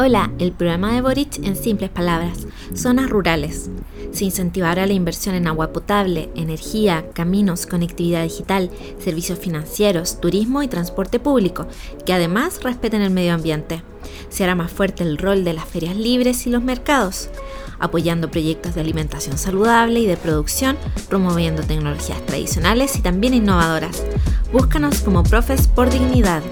Hola, 0.00 0.30
el 0.38 0.52
programa 0.52 0.94
de 0.94 1.00
Boric 1.00 1.44
en 1.44 1.56
simples 1.56 1.90
palabras, 1.90 2.46
zonas 2.72 3.10
rurales. 3.10 3.68
Se 4.12 4.24
incentivará 4.24 4.86
la 4.86 4.92
inversión 4.92 5.34
en 5.34 5.48
agua 5.48 5.72
potable, 5.72 6.30
energía, 6.36 7.04
caminos, 7.14 7.66
conectividad 7.66 8.22
digital, 8.22 8.70
servicios 9.00 9.40
financieros, 9.40 10.20
turismo 10.20 10.62
y 10.62 10.68
transporte 10.68 11.18
público, 11.18 11.66
que 12.06 12.12
además 12.12 12.62
respeten 12.62 13.02
el 13.02 13.10
medio 13.10 13.34
ambiente. 13.34 13.82
Se 14.28 14.44
hará 14.44 14.54
más 14.54 14.70
fuerte 14.70 15.02
el 15.02 15.18
rol 15.18 15.42
de 15.42 15.54
las 15.54 15.64
ferias 15.64 15.96
libres 15.96 16.46
y 16.46 16.50
los 16.50 16.62
mercados, 16.62 17.28
apoyando 17.80 18.30
proyectos 18.30 18.76
de 18.76 18.82
alimentación 18.82 19.36
saludable 19.36 19.98
y 19.98 20.06
de 20.06 20.16
producción, 20.16 20.76
promoviendo 21.08 21.64
tecnologías 21.64 22.24
tradicionales 22.24 22.96
y 22.96 23.02
también 23.02 23.34
innovadoras. 23.34 24.04
Búscanos 24.52 25.00
como 25.00 25.24
Profes 25.24 25.66
por 25.66 25.90
Dignidad. 25.90 26.44